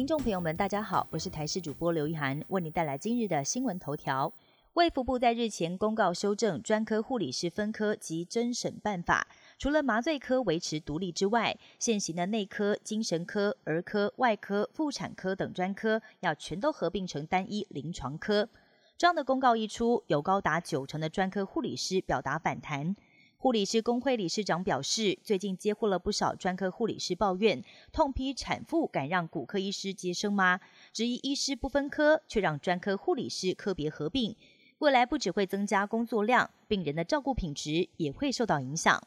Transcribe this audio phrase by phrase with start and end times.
[0.00, 4.32] 听众朋友们，大家好，我是台视主播刘一涵，为你带来今日的新闻头条。
[4.72, 9.28] 卫福部在日前公告修正专科护理师分科及甄审办法，
[9.58, 18.48] 除了麻醉科维持独立之外，现行的内科、精神科、儿科、外科、妇产科等专科要全都合并成单一临床科。
[18.96, 22.96] 这样的公告一出，有高达九成的专科护理师表达反弹。
[23.42, 30.60] 护理师工会理事长表示，最近接获了不少专科护理师抱怨，痛批产妇敢让骨科医师接生吗？
[30.92, 34.36] 质疑医师不分科，却让专科护理师科别合并，
[34.80, 39.02] 未来不只会增加工作量，病人的照顾品质也会受到影响。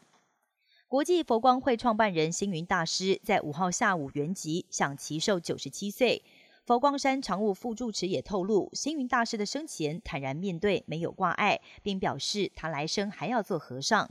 [0.88, 6.24] 国际佛光会创办人星云大师在五号下午圆寂，享其寿九十七岁。
[6.66, 14.10] 佛光山常务副住持也透露，星云大师的生前坦然面对，没有挂碍，并表示他来生还要做和尚。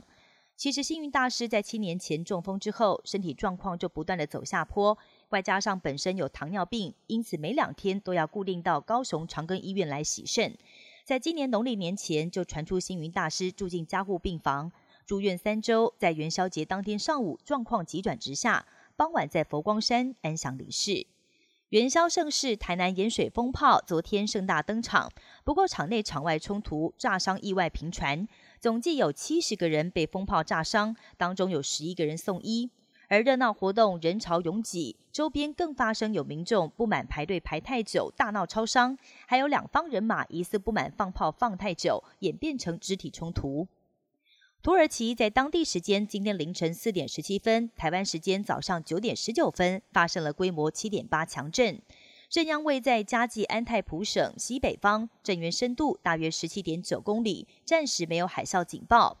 [0.56, 4.96] 其实，星云大师在七年前中风之后，身体状况就不断的走下坡，
[5.30, 10.56] 外加上本身有糖尿病，因此每两天都要固定到高雄长庚医院来洗肾。
[11.04, 14.70] 在今年农历年前，就传出星云大师住进加护病房，
[15.04, 21.13] 住院三周，在元宵节当天上午状况急转直下，傍晚在佛光山安详离世。
[21.74, 25.10] 元宵盛世，台南盐水风炮昨天盛大登场，
[25.42, 28.28] 不过场内场外冲突、炸伤意外频传。
[28.60, 32.70] 总计有七十个人被风炮炸伤，当中有十一个人送医。
[33.08, 43.66] 而热闹活动人潮拥挤，周边更发生有民众不满排队排太久，大闹超商，还有两方人马疑似不满放炮放太久，演变成肢体冲突。
[44.64, 51.82] 土耳其在当地时间今天凌晨四点十七分，台湾时间早上九点十九分，发生了规模七点八强震。
[52.30, 59.18] 震央位在加济安泰普省西北方，震源深度大约十七点九公里，暂时没有海啸警报。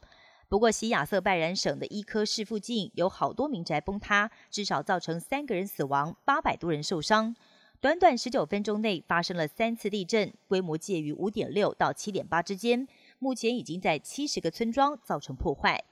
[0.48, 7.36] 不过，西亚瑟拜然省的伊科市附近有好多民宅崩塌，至少造成三个人死亡，八百多人受伤。
[7.82, 12.88] 短短十九分钟内发生了三次地震，规模介于五点六到七点八之间，
[13.24, 15.82] 目前已经在七十个村庄造成破坏。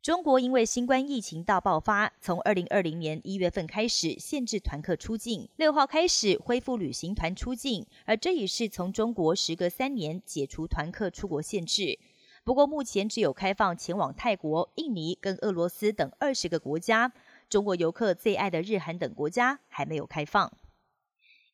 [0.00, 11.98] 中国因为新冠疫情大爆发，从二零二零年一月份开始限制团客出境，六号开始恢复旅行团出境，而这也是从中国时隔三年解除团客出国限制。
[12.44, 17.12] 不过目前只有开放前往泰国、印尼跟俄罗斯等二十个国家，
[17.48, 20.52] 中国游客最爱的日韩等国家还没有开放。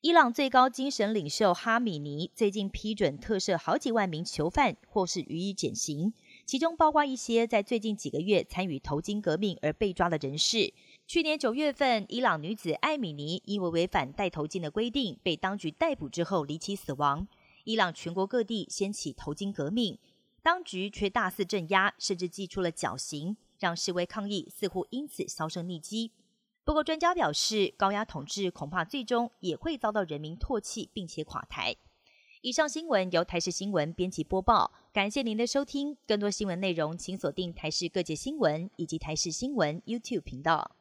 [0.01, 6.13] 伊朗最高精神领袖哈米尼最近批准特赦好几万名囚犯，或是予以减刑。
[6.45, 10.73] 其中包括一些在最近几个月参与头巾革命而被抓的人士。
[11.05, 17.27] 去年九月份，伊朗女子艾米尼因为违反戴头巾的规定被当局逮捕之后离奇死亡。
[17.65, 19.99] 伊朗全国各地掀起头巾革命，
[20.41, 26.11] 当局却大肆镇压，甚至祭出了绞刑，让示威抗议似乎因此销声匿迹。
[26.69, 31.75] 不过，专家表示，高压统治恐怕最终也会遭到人民唾弃，并且垮台。
[32.41, 35.97] 以上新闻由台视新闻编辑播报，感谢您的收听。
[36.05, 40.75] 更多新闻内容，请锁定台视各界新闻以及台视新闻 YouTube 频道。